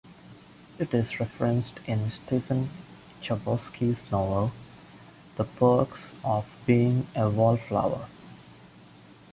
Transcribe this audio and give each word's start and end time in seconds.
It 0.79 0.95
is 0.95 1.19
referenced 1.19 1.79
in 1.85 2.09
Stephen 2.09 2.71
Chbosky's 3.21 4.01
novel 4.09 4.51
"The 5.35 5.43
Perks 5.43 6.15
of 6.23 6.55
Being 6.65 7.05
a 7.15 7.29
Wallflower". 7.29 8.07